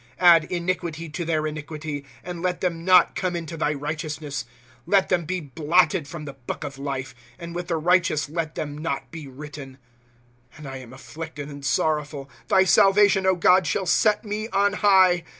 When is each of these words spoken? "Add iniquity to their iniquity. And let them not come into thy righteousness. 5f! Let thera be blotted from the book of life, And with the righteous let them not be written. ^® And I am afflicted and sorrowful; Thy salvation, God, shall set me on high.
"Add 0.19 0.45
iniquity 0.45 1.09
to 1.09 1.23
their 1.25 1.45
iniquity. 1.45 2.05
And 2.23 2.41
let 2.41 2.59
them 2.61 2.83
not 2.83 3.13
come 3.13 3.35
into 3.35 3.55
thy 3.55 3.75
righteousness. 3.75 4.45
5f! 4.87 4.91
Let 4.91 5.09
thera 5.09 5.27
be 5.27 5.39
blotted 5.41 6.07
from 6.07 6.25
the 6.25 6.33
book 6.33 6.63
of 6.63 6.79
life, 6.79 7.13
And 7.37 7.53
with 7.53 7.67
the 7.67 7.77
righteous 7.77 8.27
let 8.27 8.55
them 8.55 8.75
not 8.79 9.11
be 9.11 9.27
written. 9.27 9.77
^® 10.55 10.57
And 10.57 10.67
I 10.67 10.77
am 10.77 10.91
afflicted 10.91 11.49
and 11.49 11.63
sorrowful; 11.63 12.31
Thy 12.47 12.63
salvation, 12.63 13.27
God, 13.37 13.67
shall 13.67 13.85
set 13.85 14.25
me 14.25 14.47
on 14.49 14.73
high. 14.73 15.23